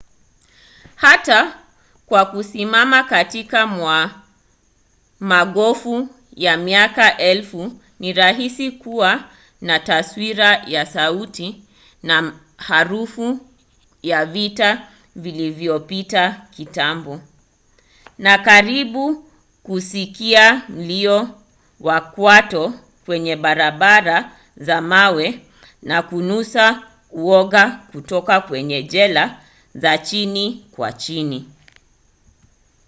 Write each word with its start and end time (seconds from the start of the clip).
hata 0.95 1.59
kwa 2.05 2.25
kusimama 2.25 3.03
katikati 3.03 3.73
mwa 3.73 4.11
magofu 5.19 6.09
ya 6.35 6.57
miaka 6.57 7.17
elfu 7.17 7.79
ni 7.99 8.13
rahisi 8.13 8.71
kuwa 8.71 9.23
na 9.61 9.79
taswira 9.79 10.55
ya 10.67 10.85
sauti 10.85 11.63
na 12.03 12.39
harufu 12.57 13.39
ya 14.03 14.25
vita 14.25 14.87
vilivyopita 15.15 16.45
kitambo 16.51 17.21
na 18.17 18.37
karibu 18.37 19.25
kusikia 19.63 20.61
mlio 20.69 21.29
wa 21.79 22.01
kwato 22.01 22.73
kwenye 23.05 23.35
barabara 23.35 24.31
za 24.57 24.81
mawe 24.81 25.41
na 25.83 26.01
kunusa 26.01 26.83
uoga 27.11 27.71
kutoka 27.91 28.41
kwenye 28.41 28.83
jela 28.83 29.39
za 29.75 29.97
chini 29.97 30.65
kwa 30.71 30.93
chini 30.93 31.49